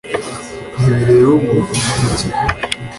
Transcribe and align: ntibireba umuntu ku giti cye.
ntibireba 0.79 1.29
umuntu 1.39 1.79
ku 1.85 1.93
giti 1.99 2.09
cye. 2.19 2.27